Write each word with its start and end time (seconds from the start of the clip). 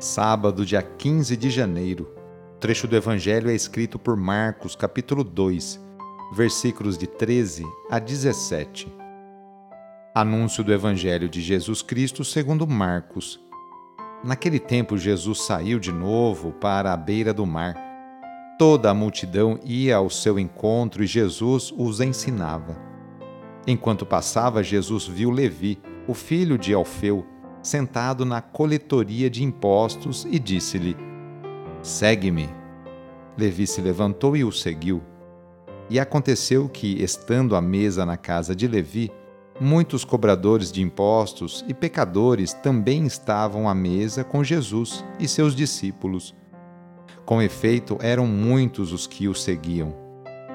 Sábado, 0.00 0.64
dia 0.64 0.80
15 0.80 1.36
de 1.36 1.50
janeiro. 1.50 2.08
O 2.54 2.58
trecho 2.58 2.88
do 2.88 2.96
Evangelho 2.96 3.50
é 3.50 3.54
escrito 3.54 3.98
por 3.98 4.16
Marcos, 4.16 4.74
capítulo 4.74 5.22
2, 5.22 5.78
versículos 6.32 6.96
de 6.96 7.06
13 7.06 7.66
a 7.90 7.98
17. 7.98 8.90
Anúncio 10.14 10.64
do 10.64 10.72
Evangelho 10.72 11.28
de 11.28 11.42
Jesus 11.42 11.82
Cristo 11.82 12.24
segundo 12.24 12.66
Marcos. 12.66 13.38
Naquele 14.24 14.58
tempo, 14.58 14.96
Jesus 14.96 15.42
saiu 15.42 15.78
de 15.78 15.92
novo 15.92 16.52
para 16.52 16.94
a 16.94 16.96
beira 16.96 17.34
do 17.34 17.44
mar. 17.44 17.76
Toda 18.58 18.88
a 18.88 18.94
multidão 18.94 19.60
ia 19.62 19.96
ao 19.96 20.08
seu 20.08 20.38
encontro 20.38 21.04
e 21.04 21.06
Jesus 21.06 21.74
os 21.76 22.00
ensinava. 22.00 22.74
Enquanto 23.66 24.06
passava, 24.06 24.62
Jesus 24.62 25.06
viu 25.06 25.30
Levi, 25.30 25.78
o 26.08 26.14
filho 26.14 26.56
de 26.56 26.72
Alfeu, 26.72 27.26
sentado 27.62 28.24
na 28.24 28.40
coletoria 28.40 29.28
de 29.28 29.44
impostos 29.44 30.26
e 30.30 30.38
disse-lhe: 30.38 30.96
Segue-me. 31.82 32.48
Levi 33.36 33.66
se 33.66 33.80
levantou 33.80 34.36
e 34.36 34.44
o 34.44 34.52
seguiu. 34.52 35.02
E 35.88 35.98
aconteceu 35.98 36.68
que, 36.68 37.02
estando 37.02 37.56
à 37.56 37.60
mesa 37.60 38.06
na 38.06 38.16
casa 38.16 38.54
de 38.54 38.68
Levi, 38.68 39.10
muitos 39.60 40.04
cobradores 40.04 40.70
de 40.70 40.82
impostos 40.82 41.64
e 41.66 41.74
pecadores 41.74 42.52
também 42.52 43.06
estavam 43.06 43.68
à 43.68 43.74
mesa 43.74 44.22
com 44.22 44.44
Jesus 44.44 45.04
e 45.18 45.26
seus 45.26 45.54
discípulos. 45.54 46.34
Com 47.24 47.42
efeito, 47.42 47.98
eram 48.00 48.26
muitos 48.26 48.92
os 48.92 49.06
que 49.06 49.28
o 49.28 49.34
seguiam. 49.34 49.94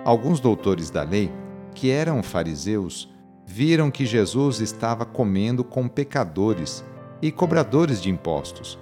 Alguns 0.04 0.40
doutores 0.40 0.90
da 0.90 1.04
lei, 1.04 1.32
que 1.74 1.90
eram 1.90 2.24
fariseus, 2.24 3.10
viram 3.46 3.92
que 3.92 4.06
Jesus 4.06 4.60
estava 4.60 5.06
comendo 5.06 5.64
com 5.64 5.88
pecadores 5.88 6.84
e 7.22 7.32
cobradores 7.32 8.02
de 8.02 8.10
impostos. 8.10 8.80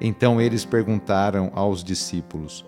Então 0.00 0.40
eles 0.40 0.64
perguntaram 0.64 1.50
aos 1.54 1.84
discípulos: 1.84 2.64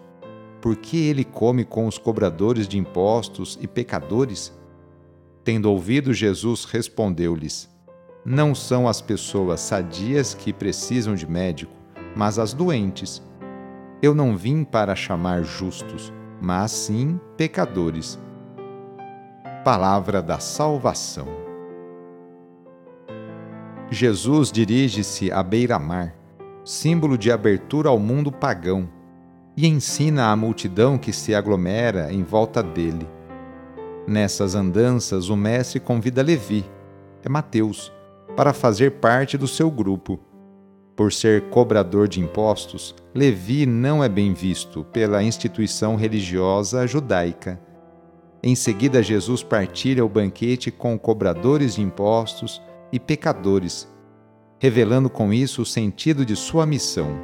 Por 0.60 0.76
que 0.76 1.08
ele 1.08 1.24
come 1.24 1.64
com 1.64 1.86
os 1.86 1.98
cobradores 1.98 2.68
de 2.68 2.78
impostos 2.78 3.58
e 3.60 3.66
pecadores? 3.66 4.52
Tendo 5.44 5.70
ouvido, 5.70 6.12
Jesus 6.12 6.64
respondeu-lhes: 6.64 7.68
Não 8.24 8.54
são 8.54 8.86
as 8.86 9.00
pessoas 9.00 9.60
sadias 9.60 10.34
que 10.34 10.52
precisam 10.52 11.14
de 11.14 11.26
médico, 11.26 11.72
mas 12.14 12.38
as 12.38 12.52
doentes. 12.52 13.22
Eu 14.02 14.14
não 14.14 14.36
vim 14.36 14.64
para 14.64 14.94
chamar 14.94 15.42
justos, 15.42 16.12
mas 16.40 16.72
sim 16.72 17.18
pecadores. 17.36 18.18
Palavra 19.64 20.20
da 20.20 20.40
salvação. 20.40 21.51
Jesus 23.92 24.50
dirige-se 24.50 25.30
à 25.30 25.42
beira-mar, 25.42 26.14
símbolo 26.64 27.18
de 27.18 27.30
abertura 27.30 27.90
ao 27.90 27.98
mundo 27.98 28.32
pagão, 28.32 28.88
e 29.54 29.66
ensina 29.66 30.32
à 30.32 30.36
multidão 30.36 30.96
que 30.96 31.12
se 31.12 31.34
aglomera 31.34 32.10
em 32.10 32.22
volta 32.22 32.62
dele. 32.62 33.06
Nessas 34.06 34.54
andanças, 34.54 35.28
o 35.28 35.36
Mestre 35.36 35.78
convida 35.78 36.22
Levi, 36.22 36.64
é 37.22 37.28
Mateus, 37.28 37.92
para 38.34 38.54
fazer 38.54 38.92
parte 38.92 39.36
do 39.36 39.46
seu 39.46 39.70
grupo. 39.70 40.18
Por 40.96 41.12
ser 41.12 41.42
cobrador 41.50 42.08
de 42.08 42.20
impostos, 42.20 42.94
Levi 43.14 43.66
não 43.66 44.02
é 44.02 44.08
bem 44.08 44.32
visto 44.32 44.84
pela 44.84 45.22
instituição 45.22 45.96
religiosa 45.96 46.86
judaica. 46.86 47.60
Em 48.42 48.54
seguida, 48.54 49.02
Jesus 49.02 49.42
partilha 49.42 50.04
o 50.04 50.08
banquete 50.08 50.70
com 50.70 50.98
cobradores 50.98 51.74
de 51.74 51.82
impostos 51.82 52.60
e 52.92 53.00
pecadores, 53.00 53.88
revelando 54.58 55.08
com 55.08 55.32
isso 55.32 55.62
o 55.62 55.66
sentido 55.66 56.24
de 56.24 56.36
sua 56.36 56.66
missão. 56.66 57.16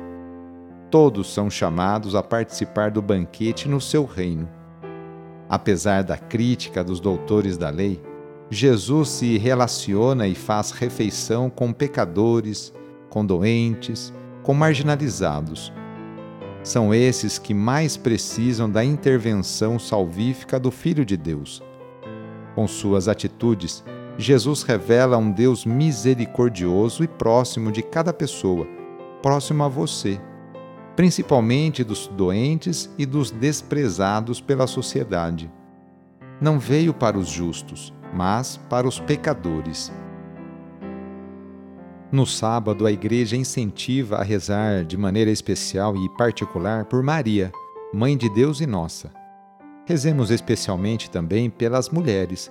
Todos 0.90 1.32
são 1.32 1.50
chamados 1.50 2.14
a 2.14 2.22
participar 2.22 2.90
do 2.90 3.02
banquete 3.02 3.68
no 3.68 3.80
seu 3.80 4.04
reino. 4.06 4.48
Apesar 5.48 6.02
da 6.02 6.16
crítica 6.16 6.82
dos 6.82 6.98
doutores 6.98 7.58
da 7.58 7.68
lei, 7.68 8.02
Jesus 8.50 9.10
se 9.10 9.36
relaciona 9.36 10.26
e 10.26 10.34
faz 10.34 10.70
refeição 10.70 11.50
com 11.50 11.72
pecadores, 11.72 12.72
com 13.10 13.24
doentes, 13.24 14.12
com 14.42 14.54
marginalizados. 14.54 15.72
São 16.62 16.94
esses 16.94 17.38
que 17.38 17.52
mais 17.52 17.96
precisam 17.96 18.68
da 18.68 18.82
intervenção 18.84 19.78
salvífica 19.78 20.58
do 20.58 20.70
Filho 20.70 21.04
de 21.04 21.16
Deus. 21.16 21.62
Com 22.54 22.66
suas 22.66 23.08
atitudes, 23.08 23.84
Jesus 24.20 24.64
revela 24.64 25.16
um 25.16 25.30
Deus 25.30 25.64
misericordioso 25.64 27.04
e 27.04 27.06
próximo 27.06 27.70
de 27.70 27.82
cada 27.82 28.12
pessoa, 28.12 28.66
próximo 29.22 29.62
a 29.62 29.68
você, 29.68 30.20
principalmente 30.96 31.84
dos 31.84 32.08
doentes 32.08 32.92
e 32.98 33.06
dos 33.06 33.30
desprezados 33.30 34.40
pela 34.40 34.66
sociedade. 34.66 35.48
Não 36.40 36.58
veio 36.58 36.92
para 36.92 37.16
os 37.16 37.28
justos, 37.28 37.94
mas 38.12 38.56
para 38.68 38.88
os 38.88 38.98
pecadores. 38.98 39.92
No 42.10 42.26
sábado, 42.26 42.86
a 42.86 42.90
igreja 42.90 43.36
incentiva 43.36 44.16
a 44.16 44.24
rezar 44.24 44.84
de 44.84 44.96
maneira 44.96 45.30
especial 45.30 45.96
e 45.96 46.08
particular 46.16 46.86
por 46.86 47.04
Maria, 47.04 47.52
Mãe 47.94 48.16
de 48.16 48.28
Deus 48.28 48.60
e 48.60 48.66
nossa. 48.66 49.12
Rezemos 49.86 50.32
especialmente 50.32 51.08
também 51.08 51.48
pelas 51.48 51.88
mulheres 51.88 52.50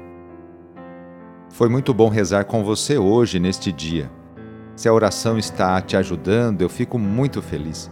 Foi 1.53 1.69
muito 1.69 1.93
bom 1.93 2.09
rezar 2.09 2.45
com 2.45 2.63
você 2.63 2.97
hoje, 2.97 3.39
neste 3.39 3.71
dia. 3.71 4.11
Se 4.75 4.87
a 4.87 4.93
oração 4.93 5.37
está 5.37 5.79
te 5.81 5.95
ajudando, 5.95 6.61
eu 6.61 6.69
fico 6.69 6.97
muito 6.97 7.41
feliz. 7.41 7.91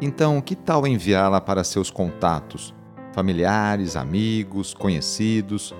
Então, 0.00 0.40
que 0.40 0.54
tal 0.54 0.86
enviá-la 0.86 1.40
para 1.40 1.64
seus 1.64 1.90
contatos? 1.90 2.74
familiares, 3.12 3.96
amigos, 3.96 4.74
conhecidos. 4.74 5.74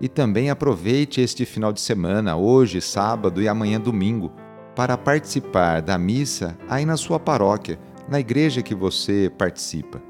E 0.00 0.08
também 0.08 0.48
aproveite 0.48 1.20
este 1.20 1.44
final 1.44 1.72
de 1.72 1.80
semana, 1.80 2.36
hoje, 2.36 2.80
sábado 2.80 3.42
e 3.42 3.48
amanhã, 3.48 3.78
domingo, 3.78 4.32
para 4.74 4.96
participar 4.96 5.82
da 5.82 5.98
missa 5.98 6.56
aí 6.68 6.86
na 6.86 6.96
sua 6.96 7.20
paróquia, 7.20 7.78
na 8.08 8.18
igreja 8.18 8.62
que 8.62 8.74
você 8.74 9.30
participa. 9.36 10.09